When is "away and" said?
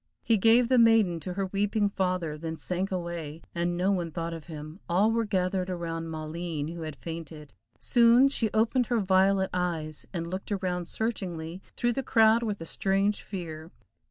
2.91-3.77